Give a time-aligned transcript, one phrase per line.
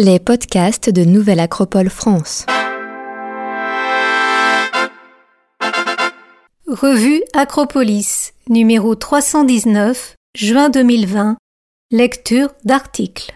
[0.00, 2.46] Les podcasts de Nouvelle Acropole France.
[6.68, 11.36] Revue Acropolis, numéro 319, juin 2020.
[11.90, 13.32] Lecture d'articles.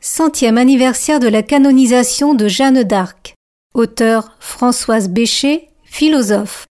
[0.00, 3.36] Centième anniversaire de la canonisation de Jeanne d'Arc.
[3.74, 6.66] Auteur Françoise Bécher, philosophe.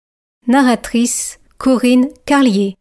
[0.48, 2.76] Narratrice Corinne Carlier.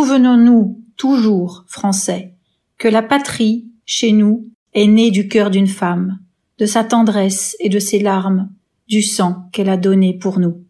[0.00, 2.32] Souvenons-nous toujours, Français,
[2.78, 6.20] que la patrie, chez nous, est née du cœur d'une femme,
[6.56, 8.48] de sa tendresse et de ses larmes,
[8.88, 10.64] du sang qu'elle a donné pour nous.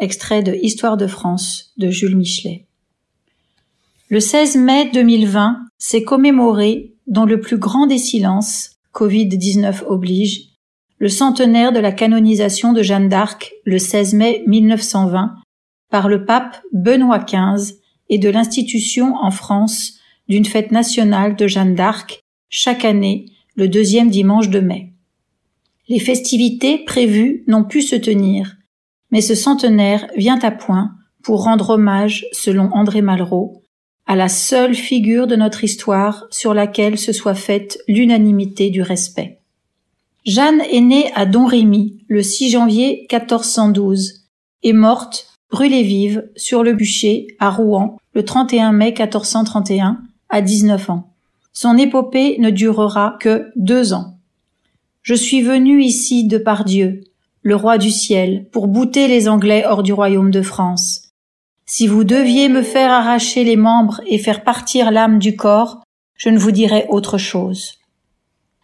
[0.00, 2.66] Extrait de Histoire de France de Jules Michelet.
[4.08, 10.48] Le 16 mai 2020 s'est commémoré, dans le plus grand des silences, Covid-19 oblige,
[10.98, 15.36] le centenaire de la canonisation de Jeanne d'Arc le 16 mai 1920
[15.90, 17.76] par le pape Benoît XV
[18.08, 24.10] et de l'institution en France d'une fête nationale de Jeanne d'Arc chaque année le deuxième
[24.10, 24.92] dimanche de mai.
[25.88, 28.56] Les festivités prévues n'ont pu se tenir,
[29.10, 33.62] mais ce centenaire vient à point pour rendre hommage, selon André Malraux,
[34.06, 39.40] à la seule figure de notre histoire sur laquelle se soit faite l'unanimité du respect.
[40.24, 44.26] Jeanne est née à Domrémy le 6 janvier 1412
[44.62, 50.90] et morte brûlée vive sur le bûcher à Rouen le 31 mai 1431 à 19
[50.90, 51.12] ans.
[51.52, 54.18] Son épopée ne durera que deux ans.
[55.02, 57.04] Je suis venu ici de par Dieu,
[57.42, 61.02] le roi du ciel, pour bouter les Anglais hors du royaume de France.
[61.64, 65.82] Si vous deviez me faire arracher les membres et faire partir l'âme du corps,
[66.16, 67.74] je ne vous dirais autre chose.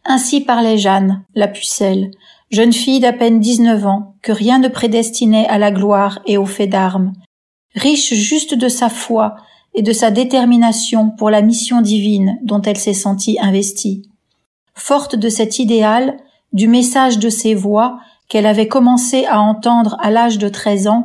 [0.05, 2.11] Ainsi parlait Jeanne, la pucelle,
[2.51, 6.47] jeune fille d'à peine dix-neuf ans, que rien ne prédestinait à la gloire et au
[6.47, 7.13] fait d'armes,
[7.75, 9.37] riche juste de sa foi
[9.75, 14.03] et de sa détermination pour la mission divine dont elle s'est sentie investie.
[14.75, 16.17] Forte de cet idéal,
[16.53, 17.99] du message de ses voix
[18.29, 21.05] qu'elle avait commencé à entendre à l'âge de treize ans,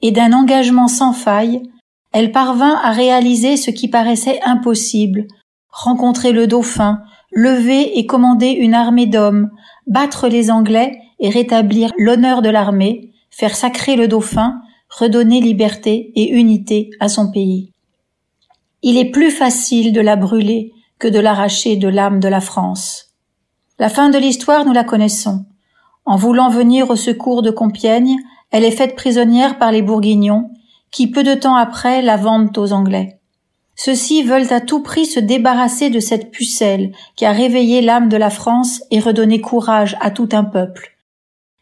[0.00, 1.62] et d'un engagement sans faille,
[2.12, 5.26] elle parvint à réaliser ce qui paraissait impossible,
[5.70, 7.00] rencontrer le dauphin,
[7.32, 9.50] lever et commander une armée d'hommes,
[9.86, 16.30] battre les Anglais et rétablir l'honneur de l'armée, faire sacrer le dauphin, redonner liberté et
[16.30, 17.72] unité à son pays.
[18.82, 23.14] Il est plus facile de la brûler que de l'arracher de l'âme de la France.
[23.78, 25.44] La fin de l'histoire, nous la connaissons.
[26.04, 28.16] En voulant venir au secours de Compiègne,
[28.50, 30.50] elle est faite prisonnière par les Bourguignons,
[30.90, 33.17] qui peu de temps après la vendent aux Anglais.
[33.80, 38.16] Ceux-ci veulent à tout prix se débarrasser de cette pucelle qui a réveillé l'âme de
[38.16, 40.96] la France et redonné courage à tout un peuple.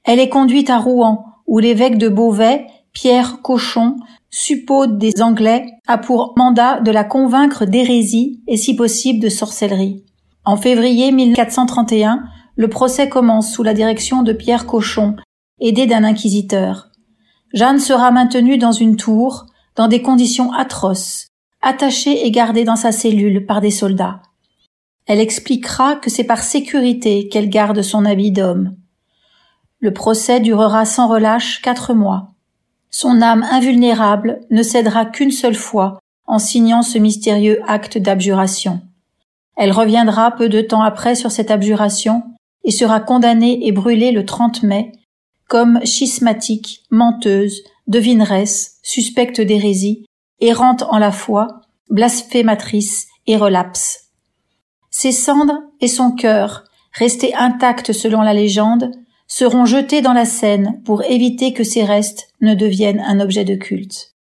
[0.02, 3.96] Elle est conduite à Rouen, où l'évêque de Beauvais, Pierre Cochon,
[4.30, 10.02] suppôt des Anglais, a pour mandat de la convaincre d'hérésie et si possible de sorcellerie.
[10.46, 12.24] En février 1431,
[12.56, 15.16] le procès commence sous la direction de Pierre Cochon,
[15.60, 16.88] aidé d'un inquisiteur.
[17.52, 19.44] Jeanne sera maintenue dans une tour,
[19.74, 21.26] dans des conditions atroces,
[21.66, 24.22] attachée et gardée dans sa cellule par des soldats.
[25.06, 28.76] Elle expliquera que c'est par sécurité qu'elle garde son habit d'homme.
[29.80, 32.28] Le procès durera sans relâche quatre mois.
[32.90, 38.80] Son âme invulnérable ne cédera qu'une seule fois en signant ce mystérieux acte d'abjuration.
[39.56, 42.22] Elle reviendra peu de temps après sur cette abjuration
[42.62, 44.92] et sera condamnée et brûlée le 30 mai
[45.48, 50.05] comme schismatique, menteuse, devineresse, suspecte d'hérésie,
[50.40, 51.48] errante en la foi,
[51.90, 54.10] blasphématrice et relapse.
[54.90, 58.90] Ses cendres et son cœur, restés intacts selon la légende,
[59.28, 63.54] seront jetés dans la Seine pour éviter que ces restes ne deviennent un objet de
[63.54, 64.12] culte.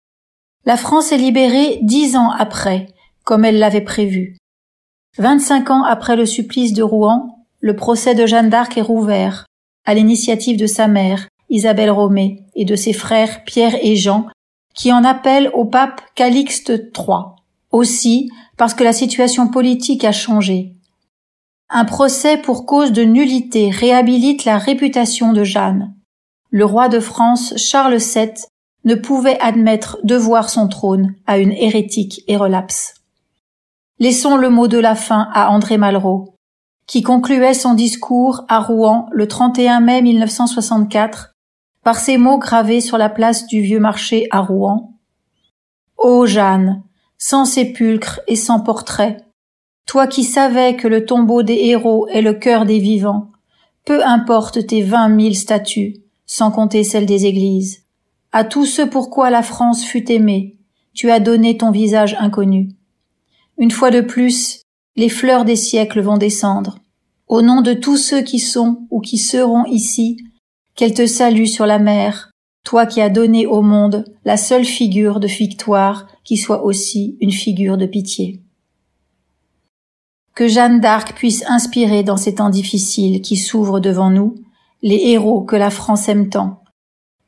[0.65, 2.87] La France est libérée dix ans après,
[3.25, 4.39] comme elle l'avait prévu.
[5.19, 9.47] Vingt-cinq ans après le supplice de Rouen, le procès de Jeanne d'Arc est rouvert,
[9.85, 14.27] à l'initiative de sa mère, Isabelle Romée, et de ses frères Pierre et Jean,
[14.75, 17.35] qui en appellent au pape Calixte III.
[17.71, 20.75] Aussi, parce que la situation politique a changé,
[21.71, 25.95] un procès pour cause de nullité réhabilite la réputation de Jeanne.
[26.51, 28.31] Le roi de France, Charles VII,
[28.85, 32.95] ne pouvait admettre de voir son trône à une hérétique et relapse.
[33.99, 36.37] Laissons le mot de la fin à André Malraux,
[36.87, 41.34] qui concluait son discours à Rouen le 31 mai 1964
[41.85, 44.95] par ces mots gravés sur la place du vieux marché à Rouen.
[45.99, 46.83] Ô Jeanne,
[47.19, 49.19] sans sépulcre et sans portrait,
[49.87, 53.31] toi qui savais que le tombeau des héros est le cœur des vivants,
[53.85, 55.97] peu importe tes vingt mille statues,
[56.27, 57.83] sans compter celles des églises.
[58.33, 60.57] À tout ce pourquoi la France fut aimée,
[60.95, 62.71] tu as donné ton visage inconnu.
[63.59, 64.63] Une fois de plus,
[64.97, 66.79] les fleurs des siècles vont descendre.
[67.29, 70.19] Au nom de tous ceux qui sont ou qui seront ici,
[70.75, 72.31] qu'elle te salue sur la mer,
[72.65, 77.33] toi qui as donné au monde la seule figure de victoire qui soit aussi une
[77.33, 78.41] figure de pitié.
[80.35, 84.35] Que Jeanne d'Arc puisse inspirer dans ces temps difficiles qui s'ouvrent devant nous
[84.83, 86.63] les héros que la France aime tant,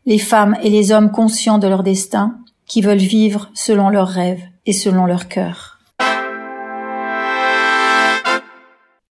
[0.07, 4.43] les femmes et les hommes conscients de leur destin, qui veulent vivre selon leurs rêves
[4.67, 5.76] et selon leur cœur.